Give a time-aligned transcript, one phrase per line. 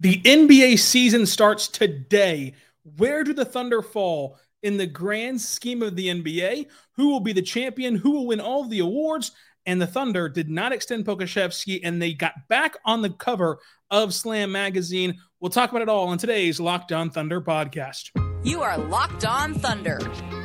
[0.00, 2.54] The NBA season starts today.
[2.96, 4.38] Where do the Thunder fall?
[4.62, 8.40] in the grand scheme of the NBA, who will be the champion, who will win
[8.40, 9.32] all the awards.
[9.66, 13.58] And the Thunder did not extend Pokusevski, and they got back on the cover
[13.90, 15.18] of Slam Magazine.
[15.38, 18.10] We'll talk about it all on today's Locked On Thunder podcast.
[18.42, 19.98] You are Locked On Thunder,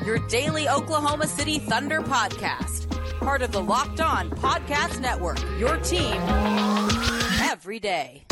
[0.05, 6.21] your daily Oklahoma City Thunder podcast, part of the Locked On Podcast Network, your team
[7.41, 8.25] every day.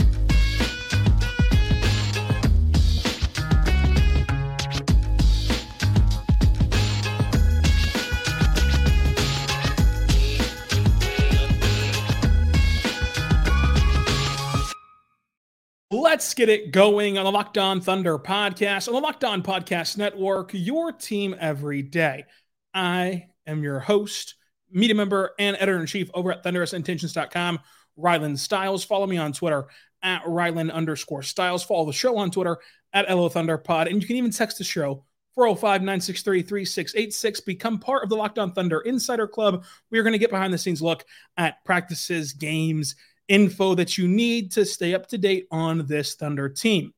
[16.03, 19.97] Let's get it going on the Locked On Thunder podcast, on the Locked On Podcast
[19.97, 22.25] Network, your team every day.
[22.73, 24.35] I am your host,
[24.69, 27.57] media member, and editor in chief over at thunderousintentions.com,
[27.97, 28.83] Rylan Stiles.
[28.83, 29.67] Follow me on Twitter
[30.01, 31.63] at Rylan underscore Stiles.
[31.63, 32.57] Follow the show on Twitter
[32.91, 33.87] at LO Thunder Pod.
[33.87, 37.39] And you can even text the show 405 963 3686.
[37.39, 39.63] Become part of the Locked On Thunder Insider Club.
[39.89, 41.05] We are going to get behind the scenes look
[41.37, 42.97] at practices, games,
[43.27, 46.93] info that you need to stay up to date on this Thunder team.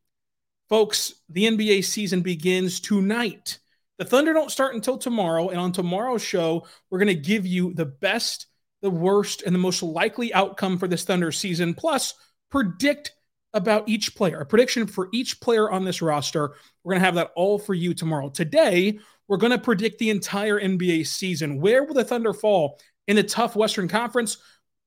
[0.69, 3.59] Folks, the NBA season begins tonight.
[3.97, 5.49] The Thunder don't start until tomorrow.
[5.49, 8.47] And on tomorrow's show, we're going to give you the best,
[8.81, 12.13] the worst, and the most likely outcome for this Thunder season, plus
[12.49, 13.13] predict
[13.53, 16.55] about each player, a prediction for each player on this roster.
[16.83, 18.29] We're going to have that all for you tomorrow.
[18.29, 21.61] Today, we're going to predict the entire NBA season.
[21.61, 24.37] Where will the Thunder fall in the tough Western Conference?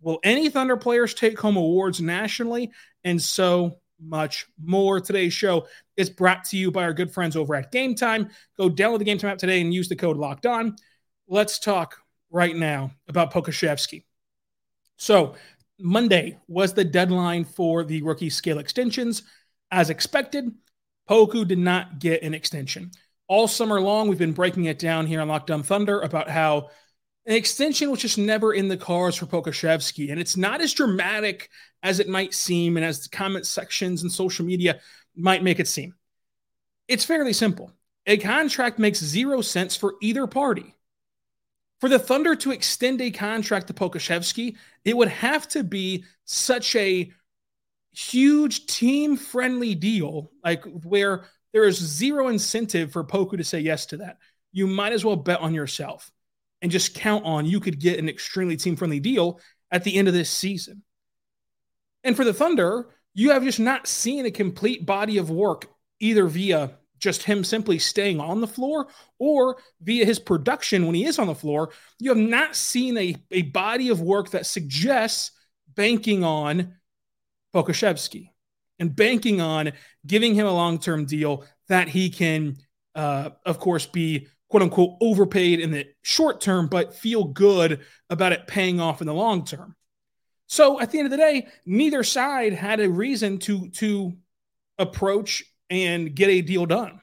[0.00, 2.70] Will any Thunder players take home awards nationally?
[3.04, 5.00] And so much more.
[5.00, 5.66] Today's show
[5.97, 8.31] is brought to you by our good friends over at Game Time.
[8.56, 10.76] Go download the Game Time app today and use the code Locked On.
[11.26, 11.97] Let's talk
[12.31, 14.04] right now about Pokusevski.
[14.97, 15.34] So,
[15.81, 19.22] Monday was the deadline for the rookie scale extensions.
[19.70, 20.53] As expected,
[21.09, 22.91] Poku did not get an extension.
[23.28, 26.70] All summer long, we've been breaking it down here on Locked On Thunder about how
[27.28, 30.11] an extension was just never in the cards for Pokusevski.
[30.11, 31.50] And it's not as dramatic
[31.83, 34.81] as it might seem and as the comment sections and social media
[35.15, 35.94] might make it seem.
[36.89, 37.71] It's fairly simple.
[38.06, 40.75] A contract makes zero sense for either party.
[41.81, 44.56] For the Thunder to extend a contract to Pokusevski,
[44.87, 47.12] it would have to be such a
[47.93, 53.84] huge team friendly deal, like where there is zero incentive for Poku to say yes
[53.87, 54.16] to that.
[54.50, 56.10] You might as well bet on yourself
[56.63, 60.09] and just count on you could get an extremely team friendly deal at the end
[60.09, 60.83] of this season.
[62.05, 65.67] And for the Thunder, you have just not seen a complete body of work
[66.01, 68.89] either via just him simply staying on the floor
[69.19, 71.71] or via his production when he is on the floor.
[71.99, 75.31] You have not seen a, a body of work that suggests
[75.75, 76.75] banking on
[77.55, 78.31] Pokusevski
[78.79, 79.73] and banking on
[80.07, 82.57] giving him a long term deal that he can,
[82.95, 88.32] uh, of course, be quote unquote overpaid in the short term, but feel good about
[88.32, 89.75] it paying off in the long term.
[90.47, 94.14] So at the end of the day, neither side had a reason to to
[94.78, 97.00] approach and get a deal done.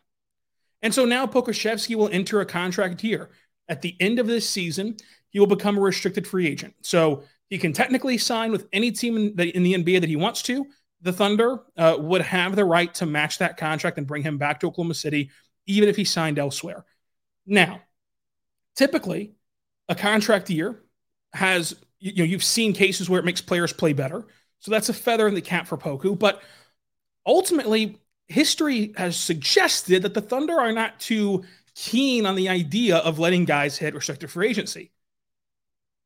[0.81, 3.29] And so now Pokusevski will enter a contract here.
[3.67, 4.97] At the end of this season,
[5.29, 6.75] he will become a restricted free agent.
[6.81, 10.15] So he can technically sign with any team in the, in the NBA that he
[10.15, 10.65] wants to.
[11.01, 14.59] The Thunder uh, would have the right to match that contract and bring him back
[14.59, 15.29] to Oklahoma City,
[15.67, 16.85] even if he signed elsewhere.
[17.45, 17.81] Now,
[18.75, 19.33] typically,
[19.87, 20.81] a contract year
[21.33, 24.25] has, you know, you've seen cases where it makes players play better.
[24.59, 26.17] So that's a feather in the cap for Poku.
[26.17, 26.41] But
[27.25, 31.43] ultimately, history has suggested that the Thunder are not too
[31.75, 34.91] keen on the idea of letting guys hit restricted free agency.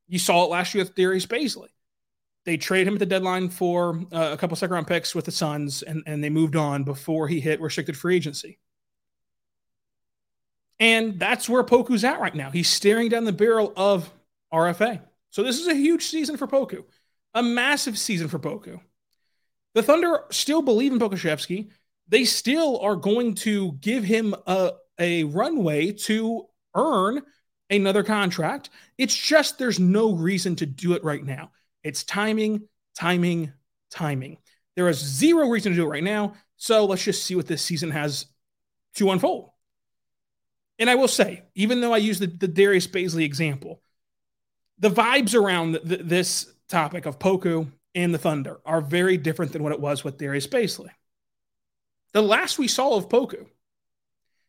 [0.08, 1.68] You saw it last year with Darius Bazley.
[2.44, 5.30] they traded him at the deadline for uh, a couple second round picks with the
[5.30, 8.58] Suns, and, and they moved on before he hit restricted free agency.
[10.80, 12.50] And that's where Poku's at right now.
[12.50, 14.10] He's staring down the barrel of
[14.52, 15.02] RFA.
[15.28, 16.84] So this is a huge season for Poku,
[17.34, 18.80] a massive season for Poku.
[19.74, 21.68] The Thunder still believe in Pokusevski.
[22.08, 27.22] They still are going to give him a, a runway to earn
[27.68, 28.70] another contract.
[28.98, 31.52] It's just there's no reason to do it right now.
[31.84, 32.62] It's timing,
[32.96, 33.52] timing,
[33.90, 34.38] timing.
[34.74, 36.34] There is zero reason to do it right now.
[36.56, 38.26] So let's just see what this season has
[38.96, 39.49] to unfold.
[40.80, 43.82] And I will say, even though I use the, the Darius Bazley example,
[44.78, 49.62] the vibes around the, this topic of Poku and the Thunder are very different than
[49.62, 50.88] what it was with Darius Bazley.
[52.12, 53.46] The last we saw of Poku,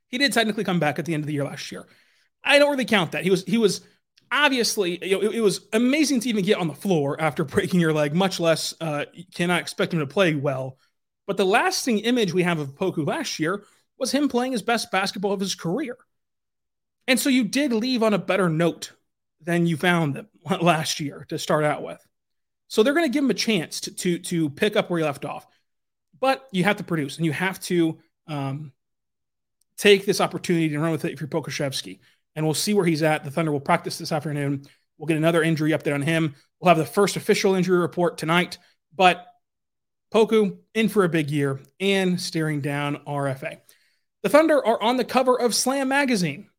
[0.07, 1.85] he did technically come back at the end of the year last year.
[2.43, 3.23] I don't really count that.
[3.23, 3.81] He was he was
[4.31, 7.81] obviously you know, it, it, was amazing to even get on the floor after breaking
[7.81, 8.15] your leg.
[8.15, 9.05] Much less uh,
[9.35, 10.77] cannot expect him to play well.
[11.27, 13.63] But the lasting image we have of Poku last year
[13.97, 15.97] was him playing his best basketball of his career.
[17.07, 18.91] And so you did leave on a better note
[19.41, 20.27] than you found them
[20.61, 22.05] last year to start out with.
[22.67, 25.05] So they're going to give him a chance to, to, to pick up where he
[25.05, 25.45] left off.
[26.19, 28.71] But you have to produce and you have to um,
[29.77, 31.99] take this opportunity and run with it if you're Pokusevski.
[32.35, 33.23] And we'll see where he's at.
[33.23, 34.65] The Thunder will practice this afternoon.
[34.97, 36.35] We'll get another injury update on him.
[36.59, 38.57] We'll have the first official injury report tonight.
[38.95, 39.25] But
[40.13, 43.57] Poku in for a big year and staring down RFA.
[44.21, 46.50] The Thunder are on the cover of Slam magazine.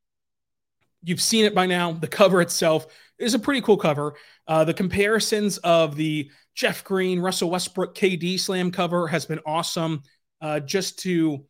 [1.02, 1.92] You've seen it by now.
[1.92, 2.86] The cover itself
[3.18, 4.14] is a pretty cool cover.
[4.46, 10.02] Uh, the comparisons of the Jeff Green, Russell Westbrook, KD slam cover has been awesome.
[10.40, 11.44] Uh, just to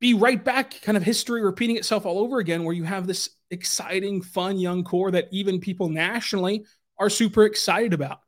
[0.00, 3.30] be right back, kind of history repeating itself all over again, where you have this
[3.50, 6.64] exciting, fun young core that even people nationally
[6.98, 8.20] are super excited about.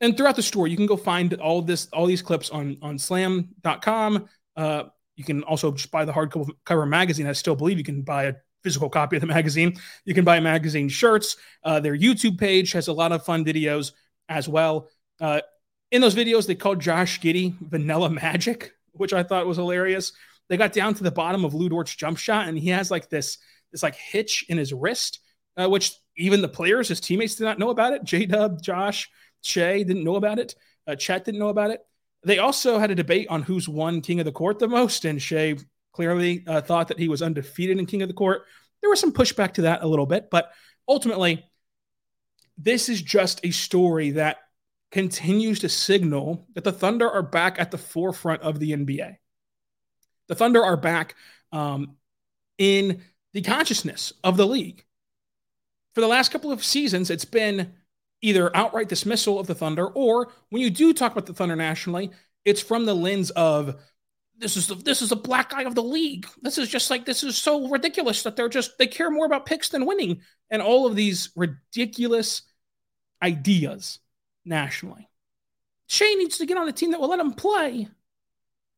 [0.00, 2.98] And throughout the store, you can go find all this, all these clips on on
[2.98, 4.28] slam.com.
[4.56, 4.84] Uh,
[5.16, 7.26] you can also just buy the hardcover cover magazine.
[7.26, 9.76] I still believe you can buy a physical copy of the magazine.
[10.04, 11.36] You can buy magazine shirts.
[11.64, 13.92] Uh, their YouTube page has a lot of fun videos
[14.28, 14.88] as well.
[15.20, 15.40] Uh,
[15.90, 20.12] in those videos, they called Josh Giddey Vanilla Magic, which I thought was hilarious.
[20.48, 23.08] They got down to the bottom of Lu Dort's jump shot, and he has like
[23.08, 23.38] this
[23.70, 25.20] this like hitch in his wrist,
[25.56, 28.04] uh, which even the players, his teammates, did not know about it.
[28.04, 29.10] J Dub, Josh,
[29.42, 30.54] Shai didn't know about it.
[30.86, 31.80] Uh, Chet didn't know about it.
[32.24, 35.20] They also had a debate on who's won King of the Court the most, and
[35.20, 35.56] Shai
[35.92, 38.42] clearly uh, thought that he was undefeated in King of the Court.
[38.80, 40.50] There was some pushback to that a little bit, but
[40.88, 41.44] ultimately,
[42.58, 44.38] this is just a story that
[44.90, 49.16] continues to signal that the Thunder are back at the forefront of the NBA.
[50.28, 51.14] The Thunder are back
[51.50, 51.96] um,
[52.58, 53.02] in
[53.32, 54.84] the consciousness of the league.
[55.94, 57.72] For the last couple of seasons, it's been
[58.20, 62.10] either outright dismissal of the Thunder, or when you do talk about the Thunder nationally,
[62.44, 63.76] it's from the lens of
[64.38, 66.26] this is the, this is the black eye of the league.
[66.40, 69.46] This is just like this is so ridiculous that they're just they care more about
[69.46, 70.20] picks than winning,
[70.50, 72.42] and all of these ridiculous
[73.22, 73.98] ideas
[74.44, 75.08] nationally.
[75.86, 77.88] Shai needs to get on a team that will let him play.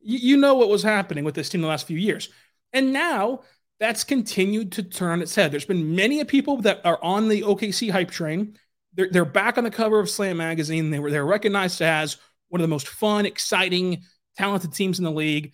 [0.01, 2.29] You, you know what was happening with this team the last few years,
[2.73, 3.41] and now
[3.81, 5.51] that's continued to turn its head.
[5.51, 8.57] There's been many people that are on the OKC hype train.
[8.95, 10.91] They're, they're back on the cover of Slam magazine.
[10.91, 12.19] They were they're recognized as
[12.49, 14.05] one of the most fun, exciting
[14.37, 15.53] talented teams in the league.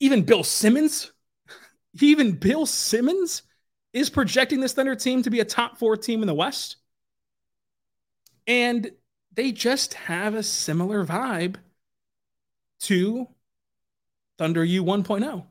[0.00, 1.12] Even Bill Simmons,
[2.00, 3.42] even Bill Simmons
[3.92, 6.76] is projecting this Thunder team to be a top four team in the West.
[8.46, 8.90] And
[9.34, 11.56] they just have a similar vibe
[12.80, 13.28] to
[14.38, 15.46] Thunder U 1.0,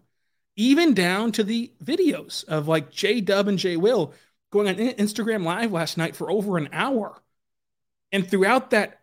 [0.56, 4.14] even down to the videos of like J Dub and J Will
[4.52, 7.22] going on Instagram Live last night for over an hour.
[8.12, 9.01] And throughout that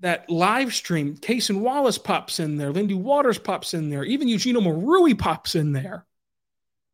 [0.00, 4.56] that live stream, Cason Wallace pops in there, Lindy Waters pops in there, even Eugene
[4.56, 6.04] Omoruyi pops in there,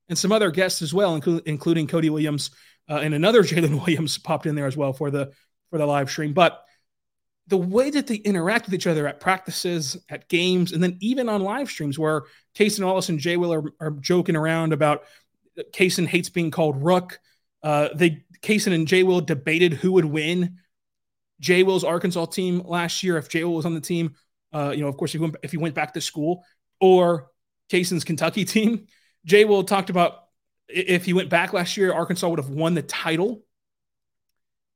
[0.09, 2.51] and some other guests as well, including, including Cody Williams
[2.89, 5.33] uh, and another Jalen Williams popped in there as well for the
[5.71, 6.33] for the live stream.
[6.33, 6.63] But
[7.49, 11.29] the way that they interact with each other at practices, at games, and then even
[11.29, 12.23] on live streams where
[12.55, 15.05] Cason Wallace and Jay Will are, are joking around about
[15.73, 17.19] Cason hates being called Rook.
[17.63, 20.59] Uh, they Cason and Jay Will debated who would win
[21.43, 24.15] Jay Will's Arkansas team last year, if Jay Will was on the team,
[24.55, 26.45] uh, you know, of course, if he, went, if he went back to school,
[26.81, 27.29] or
[27.69, 28.87] Cason's Kentucky team,
[29.27, 30.29] Jay Will talked about
[30.69, 33.45] if he went back last year, Arkansas would have won the title.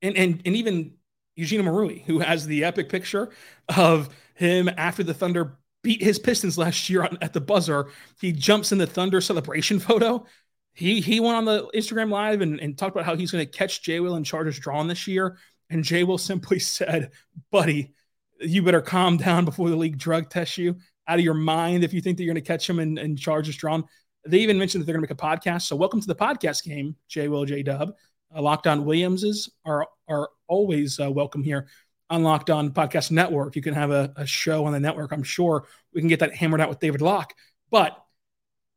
[0.03, 0.95] And and and even
[1.37, 3.31] Eugene Omoruyi, who has the epic picture
[3.75, 7.87] of him after the Thunder beat his Pistons last year at the buzzer,
[8.21, 10.27] he jumps in the Thunder celebration photo.
[10.75, 13.51] He he went on the Instagram live and, and talked about how he's going to
[13.51, 15.39] catch Jay Will and charges drawn this year.
[15.71, 17.11] And Jay Will simply said,
[17.51, 17.95] buddy,
[18.41, 20.77] you better calm down before the league drug tests you
[21.09, 23.19] out of your mind if you think that you're going to catch them and, and
[23.19, 23.85] charges drawn.
[24.27, 25.63] They even mentioned that they're going to make a podcast.
[25.63, 27.93] So welcome to the podcast game, J Will J Dub.
[28.35, 31.69] Uh, Locked On Williamses are are always uh, welcome here
[32.11, 33.57] on Locked On Podcast Network.
[33.57, 35.13] You can have a, a show on the network.
[35.13, 37.35] I'm sure we can get that hammered out with David Locke.
[37.71, 37.97] But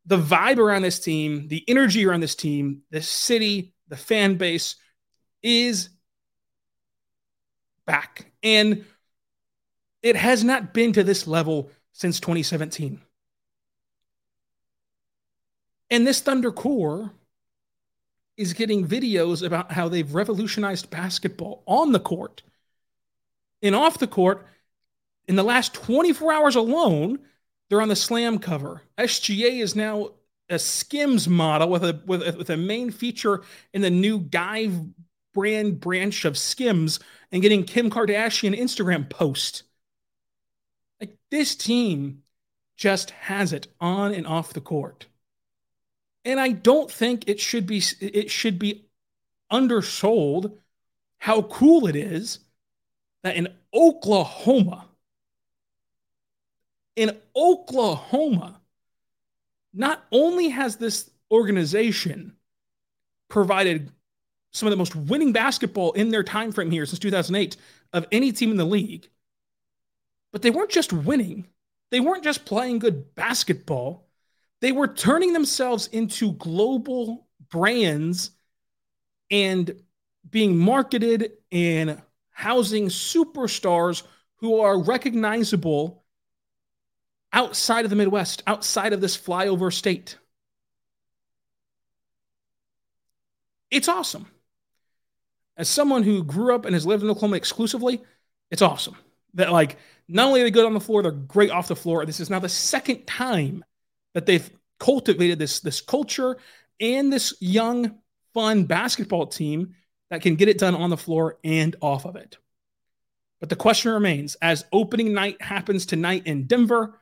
[0.06, 4.76] the vibe around this team, the energy around this team, the city, the fan base
[5.44, 5.90] is
[7.90, 8.32] back.
[8.44, 8.86] And
[10.04, 13.02] it has not been to this level since 2017.
[15.90, 17.12] And this Thunder core
[18.38, 22.44] is getting videos about how they've revolutionized basketball on the court
[23.64, 24.46] and off the court.
[25.28, 27.18] In the last 24 hours alone,
[27.70, 28.84] they're on the slam cover.
[29.00, 30.12] SGA is now
[30.48, 33.42] a Skims model with a with a, with a main feature
[33.74, 34.70] in the new Guy
[35.34, 37.00] brand branch of Skims
[37.32, 39.64] and getting Kim Kardashian Instagram post.
[41.00, 42.24] Like this team
[42.76, 45.08] just has it on and off the court.
[46.26, 48.86] And I don't think it should be it should be
[49.52, 50.58] undersold
[51.18, 52.40] how cool it is
[53.24, 54.90] that in Oklahoma
[57.00, 58.60] in Oklahoma,
[59.74, 62.36] not only has this organization
[63.30, 63.90] provided
[64.52, 67.56] some of the most winning basketball in their time frame here since 2008
[67.94, 69.08] of any team in the league,
[70.32, 71.48] but they weren't just winning.
[71.92, 74.08] They weren't just playing good basketball.
[74.62, 78.32] They were turning themselves into global brands
[79.32, 79.84] and
[80.30, 82.02] being marketed and
[82.32, 84.04] housing superstars
[84.38, 86.04] who are recognizable
[87.32, 90.18] outside of the Midwest, outside of this flyover state.
[93.72, 94.28] It's awesome.
[95.60, 98.02] As someone who grew up and has lived in Oklahoma exclusively,
[98.50, 98.96] it's awesome
[99.34, 102.06] that like not only are they good on the floor, they're great off the floor.
[102.06, 103.64] This is now the second time
[104.14, 104.50] that they've
[104.80, 106.38] cultivated this this culture
[106.80, 108.00] and this young,
[108.34, 109.76] fun basketball team
[110.10, 112.38] that can get it done on the floor and off of it.
[113.42, 117.00] But the question remains as opening night happens tonight in Denver,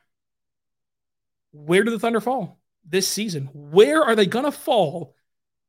[1.52, 3.50] where do the Thunder fall this season?
[3.54, 5.16] Where are they to fall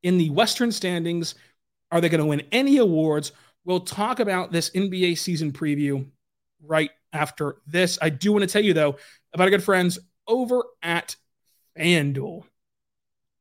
[0.03, 1.35] in the Western standings?
[1.91, 3.33] Are they going to win any awards?
[3.65, 6.07] We'll talk about this NBA season preview
[6.63, 7.99] right after this.
[8.01, 8.97] I do want to tell you, though,
[9.33, 11.17] about our good friends over at
[11.79, 12.45] FanDuel.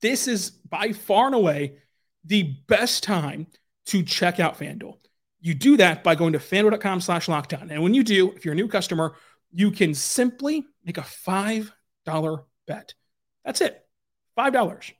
[0.01, 1.77] This is by far and away
[2.23, 3.47] the best time
[3.87, 4.97] to check out FanDuel.
[5.39, 7.69] You do that by going to fanduel.com slash locked on.
[7.69, 9.15] And when you do, if you're a new customer,
[9.51, 11.71] you can simply make a five
[12.05, 12.93] dollar bet.
[13.45, 13.81] That's it.
[14.37, 14.91] $5.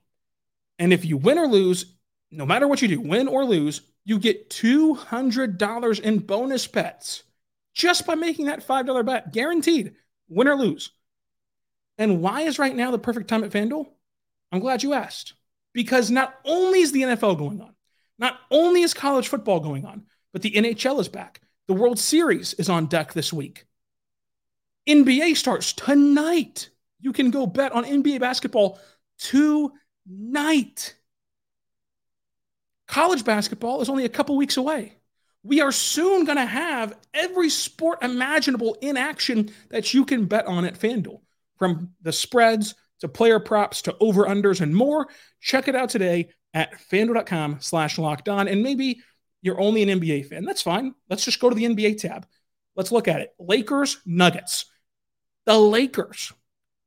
[0.80, 1.97] And if you win or lose,
[2.32, 7.24] no matter what you do, win or lose, you get $200 in bonus bets
[7.74, 9.96] just by making that $5 bet, guaranteed,
[10.28, 10.92] win or lose.
[11.98, 13.88] And why is right now the perfect time at FanDuel?
[14.52, 15.34] I'm glad you asked.
[15.74, 17.76] Because not only is the NFL going on,
[18.18, 21.42] not only is college football going on, but the NHL is back.
[21.68, 23.66] The World Series is on deck this week.
[24.88, 26.70] NBA starts tonight.
[27.00, 28.80] You can go bet on NBA basketball
[29.20, 30.96] tonight.
[32.88, 34.94] College basketball is only a couple weeks away.
[35.44, 40.46] We are soon going to have every sport imaginable in action that you can bet
[40.46, 41.22] on at FanDuel,
[41.58, 45.08] from the spreads to player props to over unders and more.
[45.40, 48.48] Check it out today at fanduel.com slash locked on.
[48.48, 49.02] And maybe
[49.42, 50.46] you're only an NBA fan.
[50.46, 50.94] That's fine.
[51.10, 52.26] Let's just go to the NBA tab.
[52.76, 53.34] Let's look at it.
[53.40, 54.66] Lakers, Nuggets.
[55.46, 56.34] The Lakers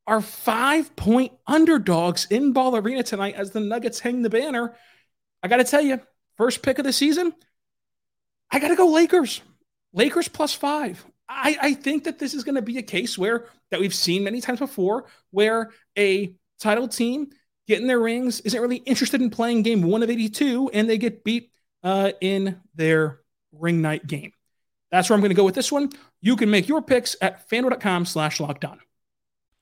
[0.06, 4.74] are five point underdogs in Ball Arena tonight as the Nuggets hang the banner.
[5.42, 6.00] I got to tell you,
[6.36, 7.32] first pick of the season,
[8.50, 9.40] I got to go Lakers.
[9.92, 11.04] Lakers plus five.
[11.28, 14.24] I, I think that this is going to be a case where that we've seen
[14.24, 17.30] many times before, where a title team
[17.66, 21.22] getting their rings isn't really interested in playing game one of 82 and they get
[21.22, 21.52] beat
[21.84, 23.20] uh, in their
[23.52, 24.32] ring night game.
[24.90, 25.90] That's where I'm going to go with this one.
[26.20, 28.80] You can make your picks at fanduel.com slash locked on.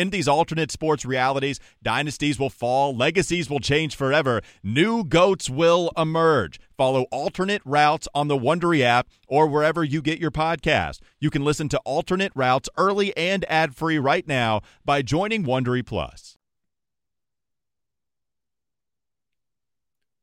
[0.00, 5.90] In these alternate sports realities, dynasties will fall, legacies will change forever, new goats will
[5.94, 6.58] emerge.
[6.74, 11.00] Follow alternate routes on the Wondery app or wherever you get your podcast.
[11.18, 15.84] You can listen to alternate routes early and ad free right now by joining Wondery
[15.84, 16.38] Plus.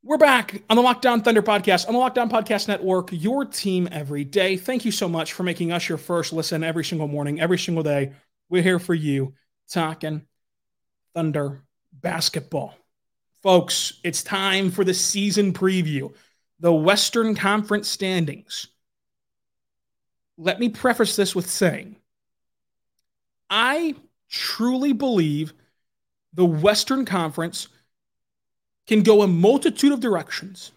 [0.02, 3.44] We're back on the Locked On Thunder podcast, on the Locked On Podcast Network, your
[3.44, 4.56] team every day.
[4.56, 7.84] Thank you so much for making us your first listen every single morning, every single
[7.84, 8.14] day.
[8.48, 9.34] We're here for you
[9.68, 10.22] talking
[11.14, 12.74] Thunder basketball.
[13.42, 16.12] Folks, it's time for the season preview,
[16.60, 18.68] the Western Conference standings.
[20.36, 21.96] Let me preface this with saying
[23.50, 23.94] I
[24.28, 25.52] truly believe
[26.34, 27.68] the Western Conference
[28.86, 30.72] can go a multitude of directions.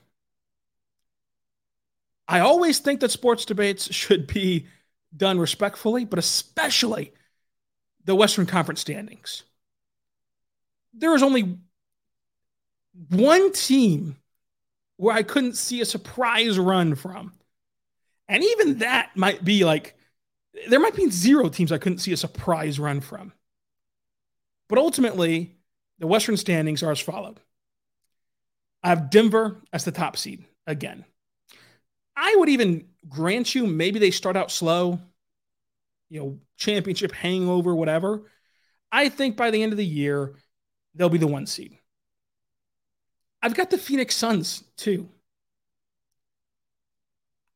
[2.27, 4.67] I always think that sports debates should be
[5.15, 7.13] done respectfully, but especially
[8.05, 9.43] the Western Conference standings.
[10.93, 11.58] There is only
[13.10, 14.17] one team
[14.98, 17.34] where I couldn't see a surprise run from.
[18.27, 19.96] And even that might be like,
[20.70, 23.34] there might be zero teams I couldn't see a surprise run from.
[24.70, 25.55] But ultimately,
[26.00, 27.39] the Western standings are as followed
[28.84, 31.05] I have Denver as the top seed again.
[32.15, 35.00] I would even grant you maybe they start out slow,
[36.11, 38.23] you know, championship hangover, whatever.
[38.91, 40.35] I think by the end of the year,
[40.93, 41.77] they'll be the one seed.
[43.41, 45.07] I've got the Phoenix Suns too.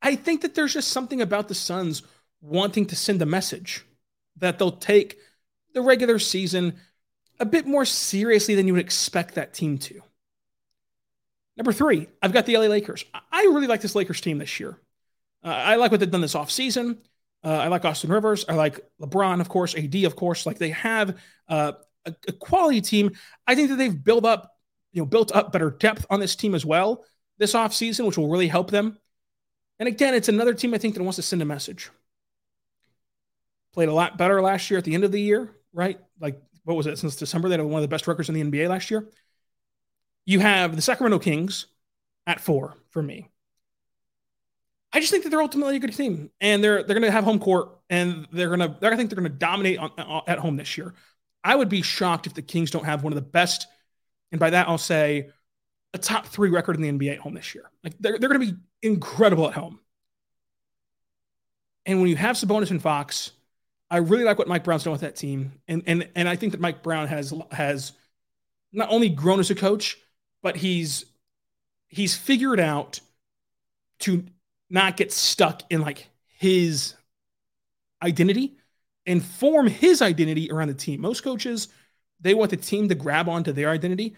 [0.02, 2.02] I think that there's just something about the Suns
[2.40, 3.86] wanting to send a message
[4.38, 5.18] that they'll take
[5.74, 6.76] the regular season
[7.42, 10.02] a bit more seriously than you would expect that team to.
[11.58, 13.04] Number three, I've got the LA Lakers.
[13.14, 14.80] I really like this Lakers team this year.
[15.44, 17.00] Uh, I like what they've done this offseason.
[17.46, 18.44] Uh, I like Austin Rivers.
[18.50, 20.48] I like LeBron, of course, AD, of course.
[20.48, 21.74] Like they have uh,
[22.06, 23.12] a, a, quality team.
[23.46, 24.56] I think that they've built up,
[24.92, 27.06] you know, built up better depth on this team as well
[27.38, 28.98] this offseason, which will really help them.
[29.80, 31.90] And again, it's another team I think that wants to send a message.
[33.74, 36.00] Played a lot better last year at the end of the year, right?
[36.20, 36.98] Like, what was it?
[36.98, 39.10] Since December, they had one of the best records in the NBA last year.
[40.26, 41.68] You have the Sacramento Kings
[42.26, 43.30] at four for me.
[44.96, 47.26] I just think that they're ultimately a good team, and they're they're going to have
[47.26, 48.78] home court, and they're going to.
[48.82, 50.94] I think they're going to dominate on, on, at home this year.
[51.44, 53.68] I would be shocked if the Kings don't have one of the best,
[54.32, 55.32] and by that I'll say
[55.94, 57.70] a top three record in the NBA at home this year.
[57.84, 59.82] Like they're they're going to be incredible at home.
[61.86, 63.32] And when you have Sabonis and Fox,
[63.92, 66.54] I really like what Mike Brown's done with that team, and and and I think
[66.54, 67.92] that Mike Brown has has
[68.72, 69.98] not only grown as a coach,
[70.42, 71.04] but he's
[71.90, 73.02] he's figured out
[74.00, 74.24] to
[74.70, 76.96] not get stuck in like his
[78.02, 78.58] identity
[79.06, 81.02] and form his identity around the team.
[81.02, 81.68] Most coaches,
[82.20, 84.16] they want the team to grab onto their identity.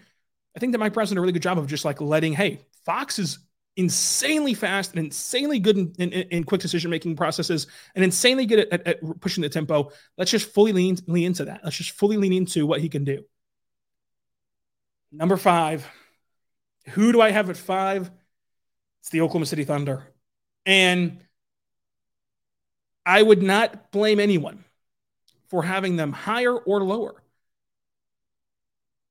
[0.56, 2.60] I think that Mike Brown's done a really good job of just like letting, hey,
[2.84, 3.38] Fox is
[3.76, 8.58] insanely fast and insanely good in, in, in quick decision making processes and insanely good
[8.60, 9.90] at, at, at, pushing the tempo.
[10.16, 11.60] Let's just fully lean, lean into that.
[11.62, 13.24] Let's just fully lean into what he can do.
[15.12, 15.86] Number five,
[16.88, 18.10] who do I have at five?
[19.00, 20.06] It's the Oklahoma City Thunder.
[20.66, 21.24] And
[23.06, 24.64] I would not blame anyone
[25.48, 27.22] for having them higher or lower.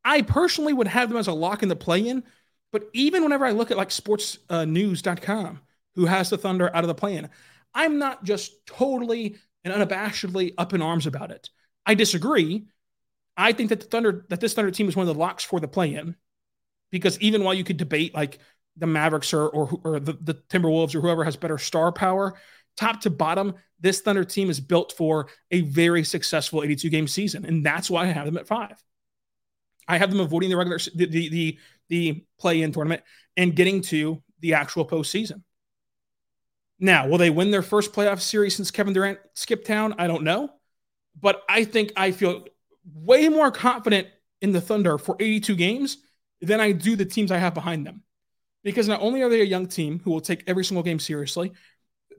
[0.05, 2.23] I personally would have them as a lock in the play in,
[2.71, 5.61] but even whenever I look at like sportsnews.com,
[5.95, 7.27] who has the Thunder out of the play in,
[7.73, 11.49] I'm not just totally and unabashedly up in arms about it.
[11.85, 12.67] I disagree.
[13.35, 15.59] I think that the Thunder, that this Thunder team is one of the locks for
[15.59, 16.15] the play in
[16.91, 18.39] because even while you could debate like
[18.77, 22.35] the Mavericks or or, or the, the Timberwolves or whoever has better star power,
[22.75, 27.45] top to bottom, this Thunder team is built for a very successful 82 game season,
[27.45, 28.81] and that's why I have them at five.
[29.87, 31.57] I have them avoiding the regular the the the,
[31.89, 33.03] the play in tournament
[33.35, 35.43] and getting to the actual postseason.
[36.79, 39.95] Now, will they win their first playoff series since Kevin Durant skipped town?
[39.97, 40.49] I don't know,
[41.19, 42.45] but I think I feel
[42.93, 44.07] way more confident
[44.41, 45.97] in the Thunder for 82 games
[46.41, 48.03] than I do the teams I have behind them.
[48.67, 51.53] Because not only are they a young team who will take every single game seriously,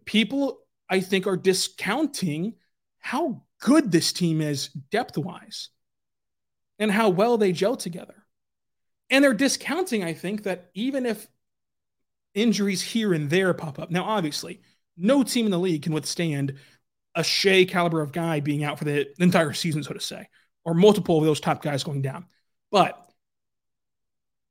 [0.07, 2.55] people I think are discounting
[3.01, 5.69] how good this team is depth wise
[6.79, 8.25] and how well they gel together.
[9.11, 11.29] And they're discounting, I think, that even if
[12.33, 14.63] injuries here and there pop up, now obviously,
[14.97, 16.55] no team in the league can withstand
[17.15, 20.27] a Shai caliber of guy being out for the entire season, so to say,
[20.65, 22.25] or multiple of those top guys going down.
[22.71, 23.07] But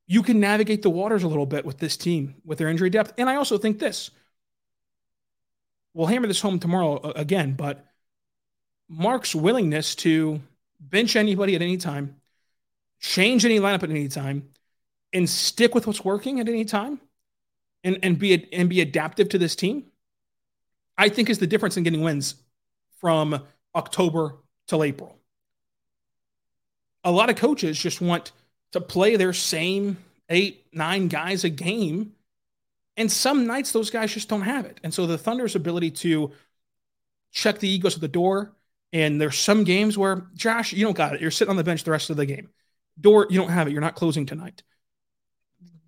[0.08, 3.12] you can navigate the waters a little bit with this team with their injury depth.
[3.18, 4.10] And I also think this
[5.94, 7.84] we'll hammer this home tomorrow uh, again, but
[8.88, 10.40] Mark's willingness to
[10.80, 12.16] bench anybody at any time,
[13.00, 14.48] change any lineup at any time,
[15.12, 17.00] and stick with what's working at any time
[17.84, 19.84] and, and be and be adaptive to this team,
[20.96, 22.34] I think is the difference in getting wins
[23.00, 23.42] from
[23.74, 25.16] October till April.
[27.04, 28.32] A lot of coaches just want
[28.72, 29.96] to play their same
[30.28, 32.12] eight, nine guys a game.
[32.96, 34.80] And some nights those guys just don't have it.
[34.82, 36.32] And so the Thunder's ability to
[37.32, 38.54] check the egos at the door.
[38.92, 41.20] And there's some games where, Josh, you don't got it.
[41.20, 42.48] You're sitting on the bench the rest of the game.
[43.00, 43.72] Dort, you don't have it.
[43.72, 44.62] You're not closing tonight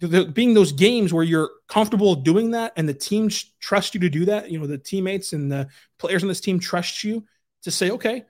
[0.01, 4.09] the, being those games where you're comfortable doing that and the team trust you to
[4.09, 7.25] do that, you know, the teammates and the players on this team trust you
[7.63, 8.25] to say, okay,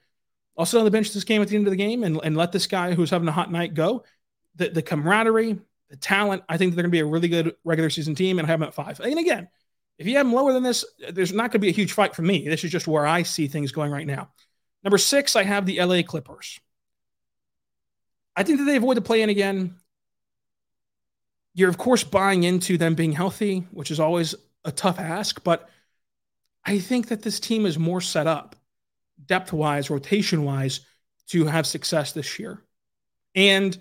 [0.59, 2.37] I'll sit on the bench this game at the end of the game and, and
[2.37, 4.05] let this guy who's having a hot night go.
[4.61, 7.89] The, the camaraderie, the talent, I think they're going to be a really good regular
[7.89, 9.01] season team and I have them at five.
[9.01, 9.49] And again,
[9.99, 12.15] if you have them lower than this, there's not going to be a huge fight
[12.15, 12.47] for me.
[12.47, 14.29] This is just where I see things going right now.
[14.85, 16.61] Number six, I have the LA Clippers.
[18.37, 19.77] I think that they avoid the play in again.
[21.55, 25.43] You're, of course, buying into them being healthy, which is always a tough ask.
[25.43, 25.71] But
[26.67, 28.57] I think that this team is more set up,
[29.25, 30.81] depth wise, rotation wise,
[31.29, 32.63] to have success this year.
[33.35, 33.77] And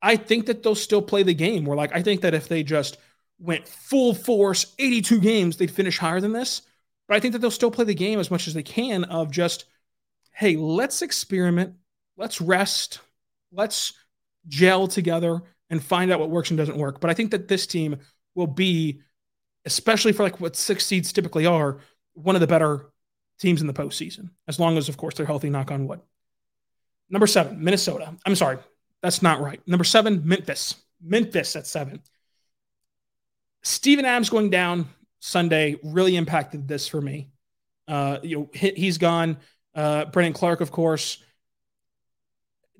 [0.00, 1.64] I think that they'll still play the game.
[1.64, 2.98] Where, like, I think that if they just
[3.38, 6.62] went full force, 82 games, they'd finish higher than this.
[7.06, 9.30] But I think that they'll still play the game as much as they can of
[9.30, 9.64] just,
[10.32, 11.74] hey, let's experiment,
[12.16, 13.00] let's rest,
[13.52, 13.92] let's
[14.46, 17.00] gel together and find out what works and doesn't work.
[17.00, 17.96] But I think that this team
[18.34, 19.00] will be,
[19.64, 21.78] especially for like what six seeds typically are,
[22.14, 22.90] one of the better
[23.38, 26.00] teams in the postseason, as long as, of course, they're healthy, knock on wood.
[27.08, 28.14] Number seven, Minnesota.
[28.26, 28.58] I'm sorry,
[29.02, 29.60] that's not right.
[29.66, 30.74] Number seven, Memphis.
[31.02, 32.02] Memphis at seven.
[33.62, 34.88] Steven Adams going down
[35.20, 37.28] Sunday really impacted this for me.
[37.86, 39.38] Uh, you know, he's gone.
[39.74, 41.22] Uh, Brandon Clarke, of course.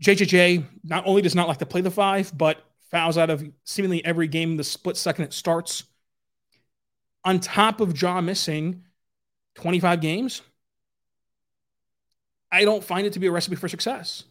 [0.02, 4.04] JJJ not only does not like to play the five, but fouls out of seemingly
[4.04, 5.84] every game the split second it starts.
[7.24, 8.84] On top of Ja missing
[9.56, 10.42] 25 games,
[12.50, 14.24] I don't find it to be a recipe for success.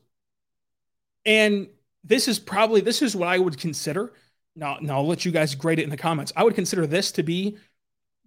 [1.26, 1.67] And
[2.03, 4.13] this is probably this is what I would consider.
[4.55, 6.33] Now, now I'll let you guys grade it in the comments.
[6.36, 7.57] I would consider this to be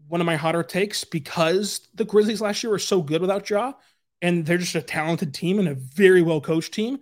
[0.08, 3.72] one of my hotter takes because the Grizzlies last year were so good without Ja,
[4.22, 7.00] and they're just a talented team and a very well coached team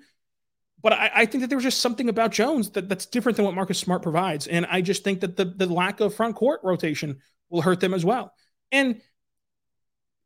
[0.83, 3.45] but I, I, think that there was just something about Jones that, that's different than
[3.45, 4.47] what Marcus Smart provides.
[4.47, 7.19] And I just think that the, the lack of front court rotation
[7.51, 8.33] will hurt them as well.
[8.71, 9.01] And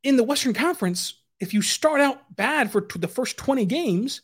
[0.02, 4.22] in the Western Conference, if you start out bad for t- the first 20 games,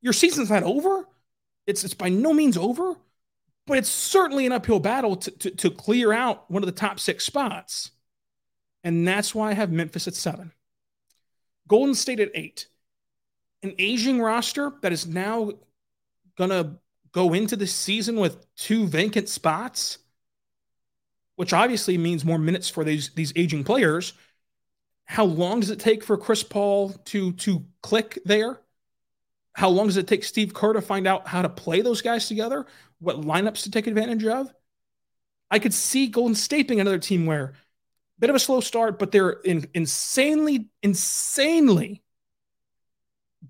[0.00, 1.06] your season's not over.
[1.66, 2.94] It's, it's by no means over,
[3.66, 7.00] but it's certainly an uphill battle to, to, to clear out one of the top
[7.00, 7.90] six spots.
[8.82, 10.52] And that's why I have Memphis at seven.
[11.66, 12.66] Golden State at eight
[13.64, 15.50] an aging roster that is now
[16.36, 16.76] going to
[17.12, 19.98] go into the season with two vacant spots,
[21.36, 24.12] which obviously means more minutes for these these aging players.
[25.06, 28.60] How long does it take for Chris Paul to to click there?
[29.54, 32.28] How long does it take Steve Kerr to find out how to play those guys
[32.28, 32.66] together?
[32.98, 34.52] What lineups to take advantage of?
[35.50, 37.54] I could see Golden State being another team where
[38.18, 42.02] bit of a slow start, but they're in, insanely, insanely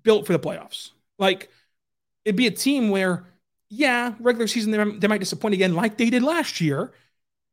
[0.03, 0.91] built for the playoffs.
[1.17, 1.49] Like
[2.23, 3.25] it'd be a team where,
[3.69, 6.93] yeah, regular season they, they might disappoint again, like they did last year,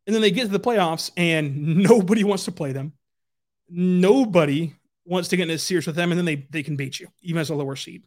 [0.07, 2.93] and then they get to the playoffs and nobody wants to play them.
[3.69, 7.01] Nobody wants to get in a series with them, and then they they can beat
[7.01, 8.03] you even as a lower seed,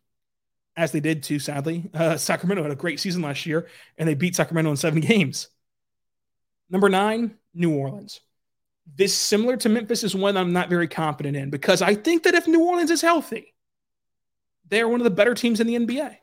[0.77, 1.39] as they did too.
[1.39, 4.99] Sadly, uh, Sacramento had a great season last year, and they beat Sacramento in seven
[5.01, 5.47] games.
[6.69, 8.21] Number nine, New Orleans.
[8.95, 12.35] This similar to Memphis is one I'm not very confident in because I think that
[12.35, 13.53] if New Orleans is healthy,
[14.69, 16.17] they are one of the better teams in the NBA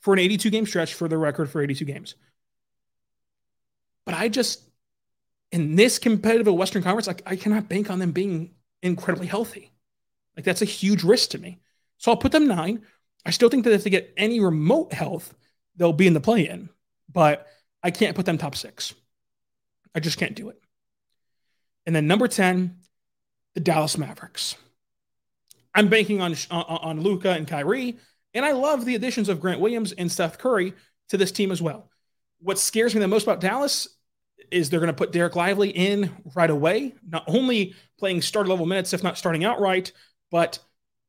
[0.00, 2.14] for an 82 game stretch for the record for 82 games.
[4.04, 4.62] But I just,
[5.52, 9.72] in this competitive Western Conference, like I cannot bank on them being incredibly healthy.
[10.36, 11.60] Like that's a huge risk to me.
[11.98, 12.82] So I'll put them nine.
[13.26, 15.34] I still think that if they get any remote health,
[15.74, 16.68] they'll be in the play in,
[17.12, 17.46] but
[17.82, 18.94] I can't put them top six.
[19.94, 20.60] I just can't do it.
[21.86, 22.76] And then number 10,
[23.54, 24.54] the Dallas Mavericks.
[25.74, 27.98] I'm banking on on, on Luka and Kyrie,
[28.32, 30.72] and I love the additions of Grant Williams and Steph Curry
[31.08, 31.90] to this team as well.
[32.40, 33.88] What scares me the most about Dallas
[34.52, 38.66] is they're going to put Dereck Lively in right away, not only playing starter level
[38.66, 39.92] minutes, if not starting outright,
[40.30, 40.60] but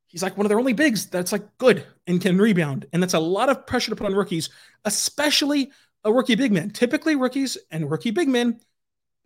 [0.07, 2.85] he's like one of their only bigs that's like good and can rebound.
[2.91, 4.49] And that's a lot of pressure to put on rookies,
[4.85, 5.71] especially
[6.03, 6.71] a rookie big man.
[6.71, 8.59] Typically, rookies and rookie big men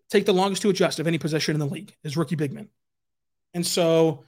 [0.10, 2.67] take the longest to adjust of any position in the league is rookie big men.
[3.54, 4.26] And so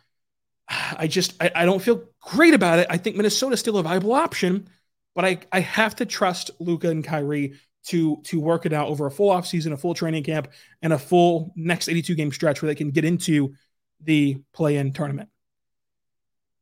[0.68, 2.88] I just I, I don't feel great about it.
[2.90, 4.70] I think Minnesota's still a viable option,
[5.16, 7.56] but I, I have to trust Luka and Kyrie
[7.88, 10.48] to to work it out over a full offseason, a full training camp,
[10.82, 13.54] and a full next 82 game stretch where they can get into
[14.02, 15.30] the play-in tournament.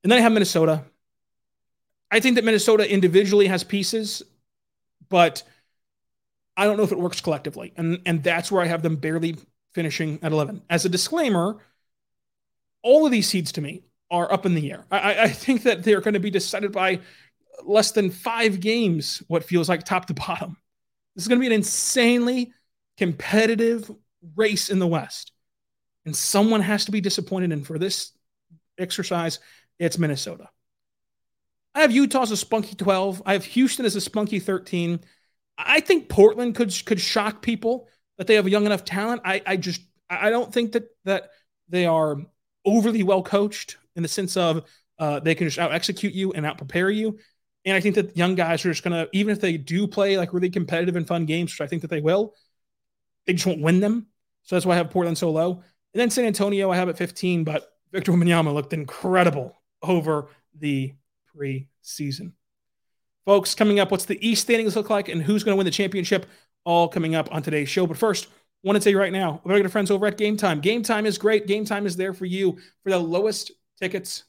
[0.03, 0.83] And then I have Minnesota.
[2.09, 4.23] I think that Minnesota individually has pieces,
[5.09, 5.43] but
[6.57, 7.73] I don't know if it works collectively.
[7.77, 9.37] And and that's where I have them barely
[9.73, 10.63] finishing at 11.
[10.69, 11.57] As a disclaimer,
[12.83, 14.85] all of these seeds to me are up in the air.
[14.91, 16.99] I, I think that they're going to be decided by
[17.65, 20.57] less than five games, what feels like top to bottom.
[21.15, 22.53] This is going to be an insanely
[22.97, 23.89] competitive
[24.35, 25.31] race in the West.
[26.05, 27.51] And someone has to be disappointed.
[27.51, 28.11] And for this
[28.77, 29.39] exercise,
[29.81, 30.47] it's Minnesota.
[31.73, 33.23] I have Utah as a spunky 12.
[33.25, 34.99] I have Houston as a spunky 13.
[35.57, 39.21] I think Portland could could shock people that they have a young enough talent.
[39.25, 41.29] I, I just I don't think that that
[41.67, 42.17] they are
[42.63, 44.65] overly well coached in the sense of
[44.99, 47.17] uh, they can just out execute you and out prepare you.
[47.65, 50.33] And I think that young guys are just gonna even if they do play like
[50.33, 52.35] really competitive and fun games, which I think that they will,
[53.25, 54.07] they just won't win them.
[54.43, 55.63] So that's why I have Portland so low.
[55.93, 60.93] And then San Antonio, I have at 15, but Victor Wembanyama looked incredible over the
[61.35, 62.33] preseason.
[63.25, 65.71] Folks, coming up, what's the East standings look like and who's going to win the
[65.71, 66.25] championship?
[66.63, 67.85] All coming up on today's show.
[67.87, 68.27] But first,
[68.63, 70.59] want to tell you right now, going to friends over at Game Time.
[70.59, 71.47] Game Time is great.
[71.47, 74.23] Game Time is there for you for the lowest tickets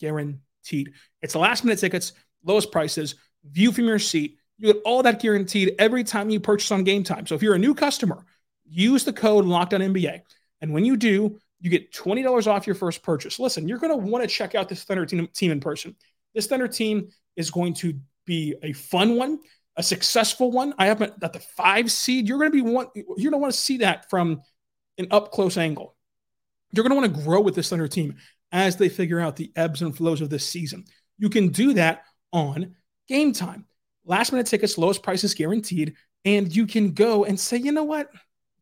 [0.00, 0.92] guaranteed.
[1.22, 2.12] It's the last minute tickets,
[2.44, 3.14] lowest prices,
[3.44, 4.38] view from your seat.
[4.58, 7.26] You get all that guaranteed every time you purchase on Game Time.
[7.26, 8.24] So if you're a new customer,
[8.64, 10.20] use the code Locked On NBA,
[10.60, 13.38] and when you do, you get $20 off your first purchase.
[13.38, 15.96] Listen, you're going to want to check out this Thunder team, team in person.
[16.34, 17.94] This Thunder team is going to
[18.26, 19.38] be a fun one,
[19.76, 20.74] a successful one.
[20.78, 22.28] I have at the five seed.
[22.28, 22.88] You're going to be one.
[22.94, 24.42] You're going to want to see that from
[24.98, 25.96] an up close angle.
[26.72, 28.16] You're going to want to grow with this Thunder team
[28.52, 30.84] as they figure out the ebbs and flows of this season.
[31.16, 32.74] You can do that on
[33.08, 33.64] game time.
[34.04, 35.94] Last minute tickets, lowest prices guaranteed.
[36.26, 38.10] And you can go and say, you know what?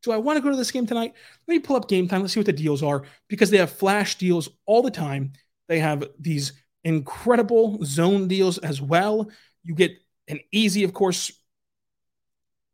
[0.02, 1.14] Do I want to go to this game tonight?
[1.46, 2.22] Let me pull up game time.
[2.22, 5.32] Let's see what the deals are because they have flash deals all the time.
[5.68, 6.52] They have these
[6.84, 9.30] incredible zone deals as well.
[9.62, 9.92] You get
[10.28, 11.30] an easy, of course,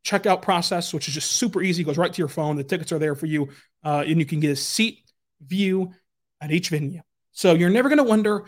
[0.04, 1.82] checkout process, which is just super easy.
[1.82, 2.56] It goes right to your phone.
[2.56, 3.48] The tickets are there for you,
[3.84, 5.02] uh, and you can get a seat
[5.46, 5.92] view
[6.40, 7.02] at each venue.
[7.32, 8.44] So you're never going to wonder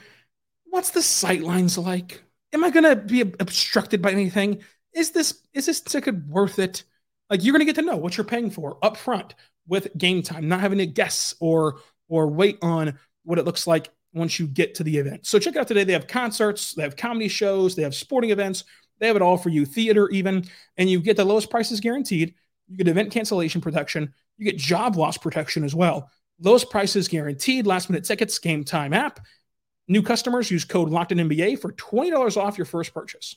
[0.64, 2.22] what's the sight lines like.
[2.52, 4.62] Am I going to be obstructed by anything?
[4.94, 6.84] Is this is this ticket worth it?
[7.30, 9.34] Like you're going to get to know what you're paying for up front
[9.66, 13.88] with game time, not having to guess or or wait on what it looks like
[14.12, 15.24] once you get to the event.
[15.24, 15.84] So check out today.
[15.84, 18.64] They have concerts, they have comedy shows, they have sporting events,
[18.98, 20.44] they have it all for you, theater even,
[20.76, 22.34] and you get the lowest prices guaranteed.
[22.68, 26.10] You get event cancellation protection, you get job loss protection as well.
[26.40, 29.20] Lowest prices guaranteed, last minute tickets, game time app.
[29.88, 33.36] New customers use code Locked in NBA for $20 off your first purchase.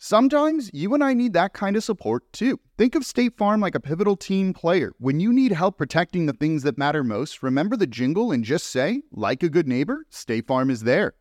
[0.00, 2.60] Sometimes you and I need that kind of support too.
[2.76, 4.92] Think of State Farm like a pivotal team player.
[4.98, 8.66] When you need help protecting the things that matter most, remember the jingle and just
[8.66, 11.14] say, like a good neighbor, State Farm is there.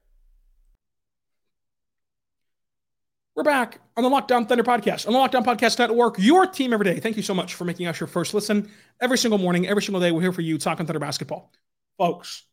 [3.36, 6.46] We're back on the Locked On Thunder podcast, on the Locked On Podcast Network, your
[6.46, 7.00] team every day.
[7.00, 8.70] Thank you so much for making us your first listen
[9.02, 10.12] every single morning, every single day.
[10.12, 11.52] We're here for you talking Thunder basketball.
[11.98, 12.46] Folks,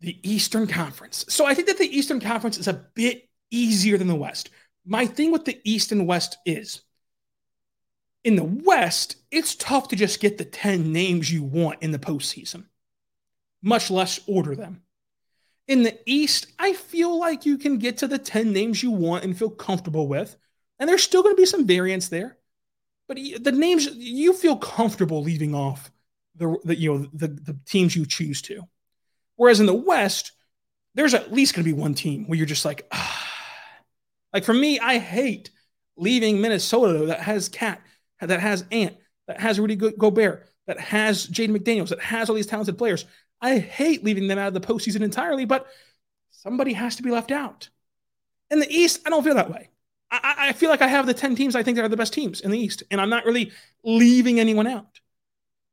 [0.00, 1.24] the Eastern Conference.
[1.28, 4.50] So I think that the Eastern Conference is a bit easier than the West.
[4.84, 6.82] My thing with the East and West is
[8.24, 11.98] in the West, it's tough to just get the 10 names you want in the
[11.98, 12.64] postseason,
[13.62, 14.82] much less order them.
[15.68, 19.24] In the East, I feel like you can get to the 10 names you want
[19.24, 20.36] and feel comfortable with.
[20.78, 22.38] And there's still going to be some variance there.
[23.08, 25.90] but the names you feel comfortable leaving off
[26.36, 28.62] the, the you know the, the teams you choose to.
[29.36, 30.32] Whereas in the West,
[30.94, 33.21] there's at least going to be one team where you're just like, ah.
[34.32, 35.50] Like for me, I hate
[35.96, 37.80] leaving Minnesota that has KAT,
[38.20, 42.46] that has Ant, that has Rudy Gobert, that has Jaden McDaniels, that has all these
[42.46, 43.04] talented players.
[43.40, 45.66] I hate leaving them out of the postseason entirely, but
[46.30, 47.68] somebody has to be left out.
[48.50, 49.70] In the East, I don't feel that way.
[50.10, 52.12] I, I feel like I have the 10 teams I think that are the best
[52.12, 53.50] teams in the East, and I'm not really
[53.82, 55.00] leaving anyone out.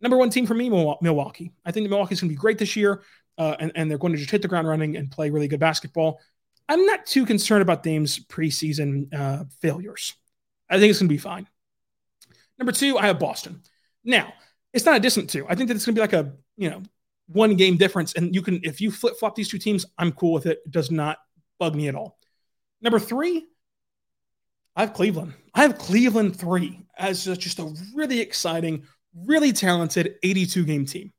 [0.01, 1.51] Number one team for me, Milwaukee.
[1.65, 3.03] I think Milwaukee's going to be great this year,
[3.37, 5.59] uh, and, and they're going to just hit the ground running and play really good
[5.59, 6.21] basketball.
[6.69, 10.13] I'm not too concerned about Dame's preseason uh, failures.
[10.69, 11.47] I think it's going to be fine.
[12.59, 13.63] Number two, I have Boston.
[14.03, 14.31] Now,
[14.71, 15.47] it's not a distant two.
[15.49, 16.83] I think that it's going to be like a you know
[17.27, 20.31] one game difference, and you can if you flip flop these two teams, I'm cool
[20.31, 20.59] with it.
[20.63, 21.17] It does not
[21.57, 22.19] bug me at all.
[22.81, 23.47] Number three,
[24.75, 25.33] I have Cleveland.
[25.55, 28.83] I have Cleveland three as just a really exciting,
[29.25, 31.13] really talented 82 game team.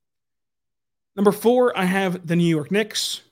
[1.17, 3.23] Number four, I have the New York Knicks.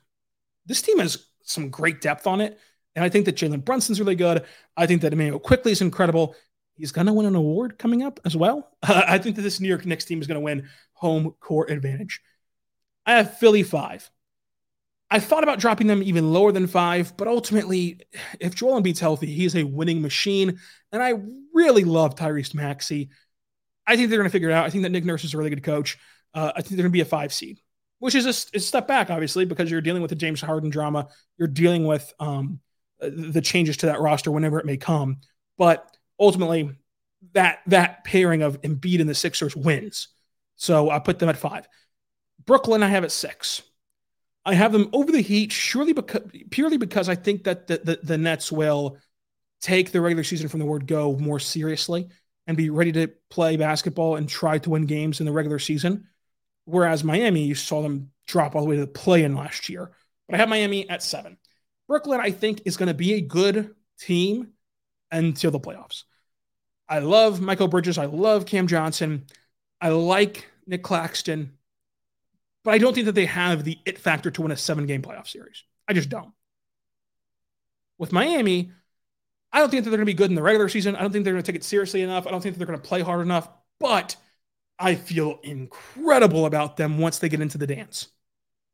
[0.65, 2.59] This team has some great depth on it.
[2.95, 4.45] And I think that Jalen Brunson's really good.
[4.75, 6.35] I think that Immanuel Quickley is incredible.
[6.75, 8.69] He's going to win an award coming up as well.
[8.83, 12.21] I think that this New York Knicks team is going to win home court advantage.
[13.05, 14.09] I have Philly five.
[15.11, 18.01] I thought about dropping them even lower than five, but ultimately,
[18.39, 20.59] if Joel Embiid's healthy, he's a winning machine.
[20.91, 21.15] And I
[21.53, 23.09] really love Tyrese Maxey.
[23.87, 24.65] I think they're going to figure it out.
[24.65, 25.97] I think that Nick Nurse is a really good coach.
[26.33, 27.59] Uh, I think they're going to be a five seed,
[27.99, 31.07] which is a, a, step back, obviously, because you're dealing with the James Harden drama.
[31.37, 32.59] You're dealing with um,
[32.99, 35.19] the changes to that roster whenever it may come.
[35.57, 36.71] But ultimately,
[37.33, 40.07] that that pairing of Embiid and the Sixers wins.
[40.55, 41.67] So I put them at five.
[42.45, 43.61] Brooklyn, I have at six.
[44.45, 47.99] I have them over the Heat, surely because purely because I think that the, the,
[48.01, 48.97] the Nets will
[49.61, 52.07] take the regular season from the word go more seriously
[52.47, 56.07] and be ready to play basketball and try to win games in the regular season.
[56.69, 59.91] Whereas Miami, you saw them drop all the way to the play in last year.
[60.27, 61.37] But I have Miami at seven.
[61.87, 64.49] Brooklyn, I think, is going to be a good team
[65.11, 66.03] until the playoffs.
[66.87, 67.97] I love Mikal Bridges.
[67.97, 69.25] I love Cam Johnson.
[69.81, 71.53] I like Nick Claxton
[72.63, 75.01] but I don't think that they have the it factor to win a seven game
[75.01, 75.63] playoff series.
[75.87, 76.31] I just don't.
[77.97, 78.71] With Miami,
[79.51, 80.95] I don't think that they're going to be good in the regular season.
[80.95, 82.27] I don't think they're going to take it seriously enough.
[82.27, 84.15] I don't think that they're going to play hard enough, but
[84.79, 88.07] I feel incredible about them once they get into the dance.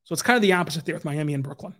[0.03, 1.75] So it's kind of the opposite there with Miami and Brooklyn.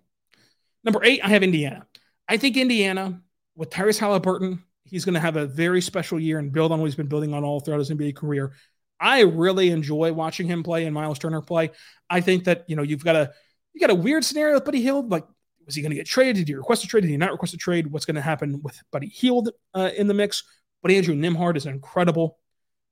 [0.84, 1.86] Number eight, I have Indiana.
[2.28, 3.22] I think Indiana,
[3.56, 6.86] with Tyrese Haliburton, he's going to have a very special year and build on what
[6.86, 8.54] he's been building on all throughout his NBA career.
[9.00, 11.72] I really enjoy watching him play and Miles Turner play.
[12.10, 13.32] I think that you know you've got a
[13.74, 15.12] you got a weird scenario with Buddy Hield.
[15.12, 15.26] Like,
[15.66, 16.38] was he going to get traded?
[16.38, 17.02] Did he request a trade?
[17.02, 17.88] Did he not request a trade?
[17.88, 20.44] What's going to happen with Buddy Hield uh, in the mix?
[20.82, 22.38] But Andrew Nembhard is incredible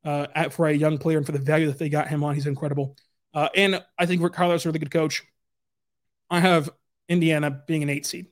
[0.04, 2.36] uh, at, for a young player and for the value that they got him on.
[2.36, 2.96] He's incredible.
[3.34, 5.24] Uh, and I think Rick Carlisle's a really good coach.
[6.30, 6.70] I have
[7.10, 8.28] Indiana being an eight seed.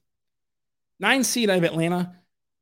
[0.99, 2.15] Nine seed, I have Atlanta.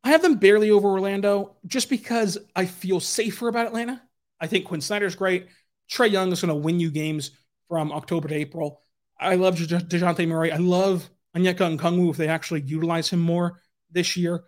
[0.03, 4.01] I have them barely over Orlando just because I feel safer about Atlanta.
[4.39, 5.47] I think Quin Snyder's great.
[5.91, 7.31] Trae Young is going to win you games
[7.67, 8.81] from October to April.
[9.19, 10.51] I love DeJounte Murray.
[10.51, 13.59] I love Onyeka Okongwu if they actually utilize him more
[13.91, 14.45] this year.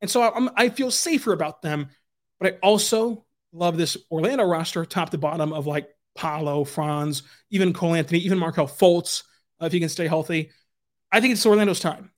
[0.00, 1.88] And so I'm, I feel safer about them.
[2.40, 7.72] But I also love this Orlando roster, top to bottom, of like Paolo, Franz, even
[7.72, 9.22] Cole Anthony, even Markelle Fultz,
[9.60, 10.50] if he can stay healthy.
[11.10, 12.10] I think it's Orlando's time.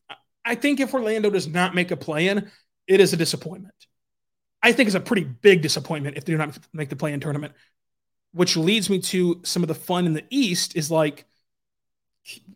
[0.45, 2.51] I think if Orlando does not make a play in,
[2.87, 3.75] it is a disappointment.
[4.63, 7.53] I think it's a pretty big disappointment if they do not make the play-in tournament.
[8.33, 11.25] Which leads me to some of the fun in the East is like,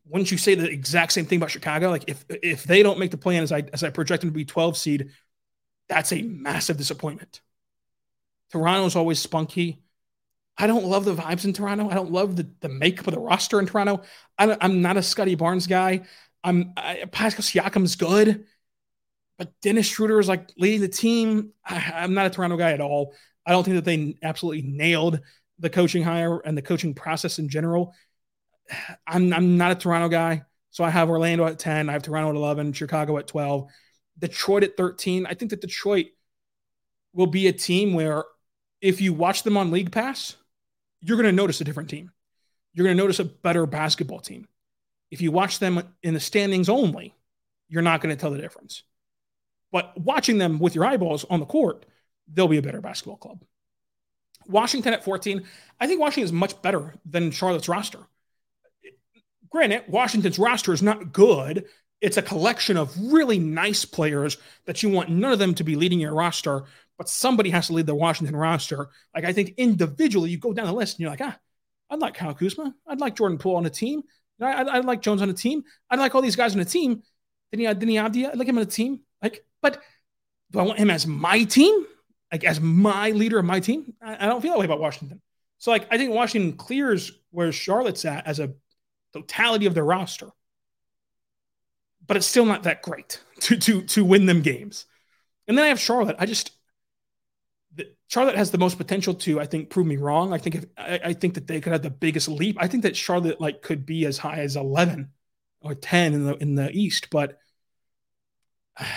[0.06, 1.90] wouldn't you say the exact same thing about Chicago?
[1.90, 4.34] Like if if they don't make the play-in as I as I project them to
[4.34, 5.10] be 12 seed,
[5.88, 7.40] that's a massive disappointment.
[8.52, 9.82] Toronto's always spunky.
[10.58, 11.88] I don't love the vibes in Toronto.
[11.88, 14.02] I don't love the, the makeup of the roster in Toronto.
[14.38, 16.02] I am not a Scottie Barnes guy.
[16.44, 18.44] I'm I, Pascal Siakam's good.
[19.38, 21.52] But Dennis Schroeder is like leading the team.
[21.64, 23.14] I, am not a Toronto guy at all.
[23.46, 25.20] I don't think that they absolutely nailed
[25.58, 27.94] the coaching hire and the coaching process in general.
[29.06, 30.42] I'm, I'm not a Toronto guy.
[30.70, 31.88] So I have Orlando at 10.
[31.88, 33.70] I have Toronto at 11, Chicago at 12,
[34.18, 35.26] Detroit at 13.
[35.26, 36.06] I think that Detroit
[37.12, 38.24] will be a team where
[38.80, 40.36] if you watch them on League Pass,
[41.00, 42.10] you're going to notice a different team.
[42.72, 44.46] You're going to notice a better basketball team.
[45.10, 47.14] If you watch them in the standings only,
[47.68, 48.84] you're not going to tell the difference.
[49.72, 51.86] But watching them with your eyeballs on the court,
[52.32, 53.44] they'll be a better basketball club.
[54.46, 55.44] Washington at 14,
[55.78, 58.00] I think Washington is much better than Charlotte's roster.
[59.48, 61.66] Granted, Washington's roster is not good.
[62.00, 65.76] It's a collection of really nice players that you want none of them to be
[65.76, 66.64] leading your roster.
[67.00, 68.90] But somebody has to lead the Washington roster.
[69.14, 71.34] Like I think individually, you go down the list and you're like, ah,
[71.88, 72.74] I'd like Kyle Kuzma.
[72.86, 74.02] I'd like Jordan Poole on a team.
[74.38, 75.62] I'd, I'd like Jones on a team.
[75.88, 77.02] I'd like all these guys on a team.
[77.50, 78.32] Then you Deni Avdija.
[78.32, 79.00] I'd like him on a team.
[79.22, 79.80] Like, but
[80.50, 81.86] do I want him as my team?
[82.30, 83.94] Like as my leader of my team?
[84.02, 85.22] I, I don't feel that way about Washington.
[85.56, 88.52] So like I think Washington clears where Charlotte's at as a
[89.14, 90.28] totality of their roster.
[92.06, 94.84] But it's still not that great to to to win them games.
[95.48, 96.16] And then I have Charlotte.
[96.18, 96.52] I just
[98.08, 100.32] Charlotte has the most potential to, I think, prove me wrong.
[100.32, 102.56] I think if I, I, think that they could have the biggest leap.
[102.58, 105.10] I think that Charlotte like could be as high as eleven
[105.60, 107.38] or ten in the in the East, but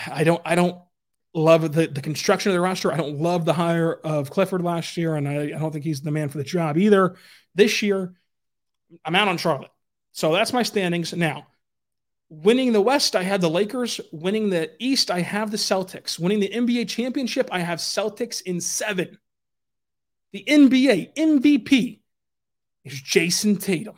[0.08, 0.82] I don't I don't
[1.36, 2.92] love the the construction of the roster.
[2.92, 6.02] I don't love the hire of Clifford last year, and I, I don't think he's
[6.02, 7.16] the man for the job either.
[7.54, 8.14] This year,
[9.06, 9.72] I'm out on Charlotte.
[10.12, 11.48] So that's my standings now.
[12.30, 14.02] Winning the West, I have the Lakers.
[14.12, 16.18] Winning the East, I have the Celtics.
[16.18, 19.20] Winning the NBA championship, I have Celtics in seven.
[20.32, 22.00] The NBA MVP
[22.86, 23.96] is Jayson Tatum.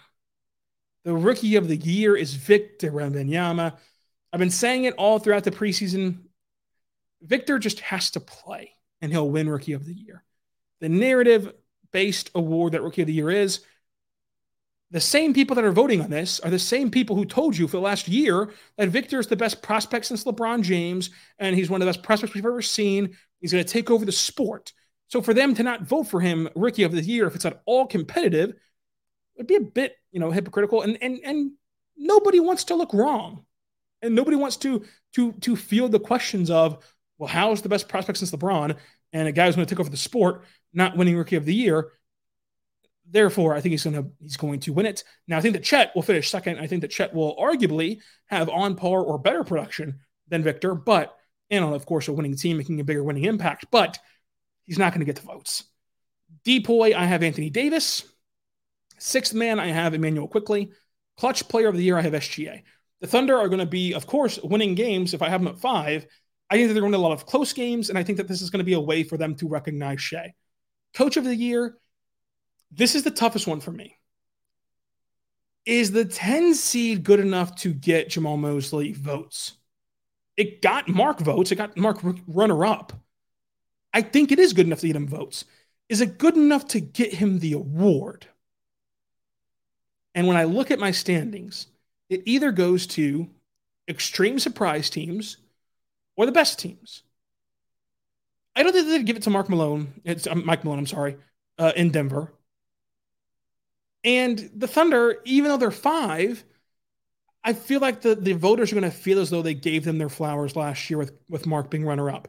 [1.06, 3.78] The rookie of the year is Victor Wembanyama.
[4.34, 6.24] I've been saying it all throughout the preseason.
[7.22, 10.24] Victor just has to play and he'll win rookie of the year.
[10.82, 11.54] The narrative
[11.94, 13.62] based award that rookie of the year is
[14.92, 17.68] the same people that are voting on this are the same people who told you
[17.68, 21.10] for the last year that Victor is the best prospect since LeBron James,
[21.40, 23.16] and he's one of the best prospects we've ever seen.
[23.42, 24.74] He's going to take over the sport.
[25.08, 27.62] So for them to not vote for him rookie of the year, if it's at
[27.66, 28.54] all competitive,
[29.38, 30.82] would be a bit, you know, hypocritical.
[30.82, 31.52] And and and
[31.98, 33.46] nobody wants to look wrong,
[34.02, 36.84] and nobody wants to to to field the questions of,
[37.18, 38.78] well, how's the best prospect since LeBron
[39.14, 41.54] and a guy who's going to take over the sport not winning rookie of the
[41.54, 41.92] year?
[43.10, 45.04] Therefore, I think he's going to he's going to win it.
[45.28, 46.60] Now, I think that Chet will finish second.
[46.60, 51.16] I think that Chet will arguably have on par or better production than Victor, but
[51.50, 53.68] and on of course a winning team making a bigger winning impact.
[53.72, 54.00] But
[54.66, 55.64] he's not going to get the votes.
[56.46, 58.04] DPOY, I have Anthony Davis.
[58.98, 60.72] Sixth man, I have Immanuel Quickley.
[61.18, 62.64] Clutch player of the year, I have SGA.
[63.02, 65.60] The Thunder are going to be, of course, winning games if I have them at
[65.60, 66.06] five.
[66.50, 68.28] I think that they're going to a lot of close games, and I think that
[68.28, 70.34] this is going to be a way for them to recognize Shai.
[70.94, 71.78] Coach of the year,
[72.76, 73.98] this is the toughest one for me.
[75.66, 79.54] Is the 10 seed good enough to get Jamahl Mosley votes?
[80.38, 82.94] It got Mark votes, it got Mark runner up.
[83.94, 85.46] I think it is good enough to get him votes.
[85.88, 88.28] Is it good enough to get him the award?
[90.14, 91.68] And when I look at my standings,
[92.10, 93.30] it either goes to
[93.88, 95.38] extreme surprise teams
[96.16, 97.04] or the best teams.
[98.56, 100.02] I don't think they'd give it to Mark Malone.
[100.04, 100.80] It's um, Mike Malone.
[100.80, 101.18] I'm sorry,
[101.58, 102.34] uh, in Denver.
[104.06, 106.44] And the Thunder, even though they're five,
[107.44, 109.98] I feel like the, the voters are going to feel as though they gave them
[109.98, 112.28] their flowers last year with, with Mark being runner up.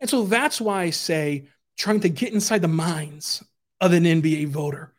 [0.00, 3.44] And so that's why I say trying to get inside the minds
[3.80, 4.94] of an NBA voter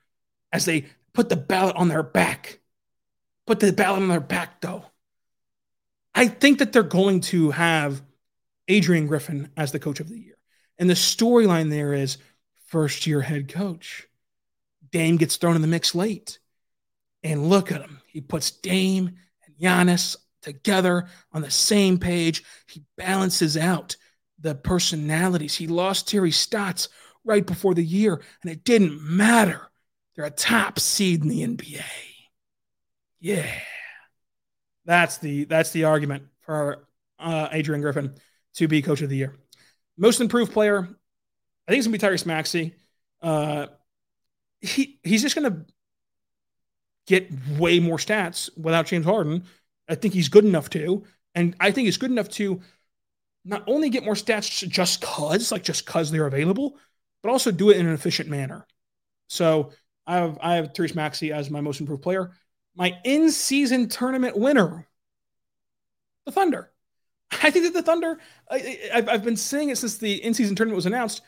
[0.51, 2.59] as they put the ballot on their back.
[3.45, 4.85] Put the ballot on their back, though.
[6.13, 8.01] I think that they're going to have
[8.67, 10.37] Adrian Griffin as the coach of the year.
[10.77, 12.17] And the storyline there is
[12.67, 14.07] first year head coach.
[14.91, 16.39] Dame gets thrown in the mix late.
[17.23, 18.01] And look at him.
[18.07, 22.43] He puts Dame and Giannis together on the same page.
[22.67, 23.97] He balances out
[24.39, 25.55] the personalities.
[25.55, 26.89] He lost Terry Stotts
[27.25, 29.61] right before the year, and it didn't matter.
[30.15, 31.83] They're a top seed in the NBA.
[33.19, 33.51] Yeah.
[34.85, 36.87] That's the that's the argument for
[37.19, 38.15] uh, Adrian Griffin
[38.55, 39.35] to be coach of the year.
[39.97, 40.79] Most improved player,
[41.67, 42.75] I think it's gonna be Tyrese Maxey.
[43.21, 43.67] Uh,
[44.61, 45.65] he he's just going to
[47.05, 49.45] get way more stats without James Harden.
[49.89, 51.03] I think he's good enough to,
[51.33, 52.61] and I think he's good enough to
[53.45, 56.77] not only get more stats just cause, like just cause they're available,
[57.23, 58.67] but also do it in an efficient manner.
[59.29, 59.71] So
[60.05, 62.31] I have I have Tyrese Maxey as my most improved player.
[62.75, 64.85] My in-season tournament winner,
[66.25, 66.71] the Thunder.
[67.31, 68.19] I think that the Thunder.
[68.49, 68.77] I,
[69.07, 71.21] have been saying it since the in-season tournament was announced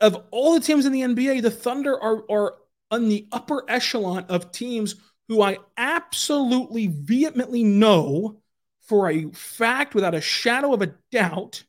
[0.00, 2.54] of all the teams in the NBA, the Thunder are, are
[2.90, 4.96] on the upper echelon of teams
[5.28, 8.40] who I absolutely vehemently know
[8.80, 11.62] for a fact, without a shadow of a doubt,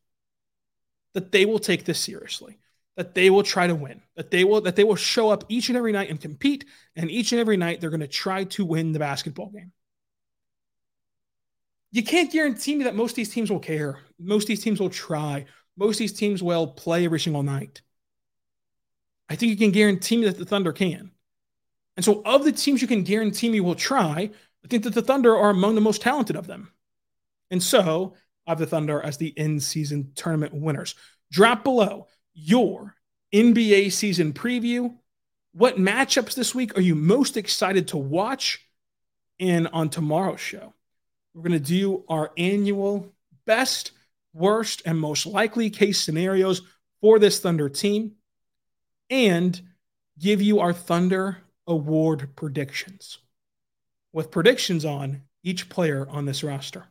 [1.13, 2.57] that they will take this seriously,
[2.95, 5.69] that they will try to win, that they will that they will show up each
[5.69, 6.65] and every night and compete,
[6.95, 9.71] and each and every night they're going to try to win the basketball game.
[11.91, 13.99] You can't guarantee me that most of these teams will care.
[14.17, 15.45] Most of these teams will try.
[15.77, 17.81] Most of these teams will play every single night.
[19.31, 21.09] I think you can guarantee me that the Thunder can.
[21.95, 24.29] And so, of the teams you can guarantee me will try,
[24.65, 26.73] I think that the Thunder are among the most talented of them.
[27.49, 28.15] And so,
[28.45, 30.95] I have the Thunder as the in season tournament winners.
[31.31, 32.93] Drop below your
[33.33, 34.97] NBA season preview.
[35.53, 38.67] What matchups this week are you most excited to watch?
[39.39, 40.73] And on tomorrow's show,
[41.33, 43.13] we're going to do our annual
[43.45, 43.91] best,
[44.33, 46.63] worst, and most likely case scenarios
[46.99, 48.15] for this Thunder team
[49.11, 49.61] and
[50.17, 51.37] give you our Thunder
[51.67, 53.19] Award predictions
[54.11, 56.85] with predictions on each player on this roster.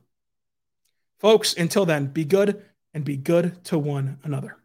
[1.18, 2.64] Folks, until then, be good
[2.94, 4.56] and be good to one another.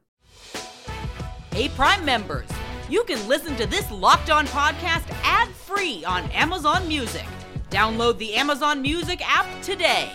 [1.51, 2.47] Hey, Prime members,
[2.89, 7.25] you can listen to this locked on podcast ad free on Amazon Music.
[7.69, 10.11] Download the Amazon Music app today.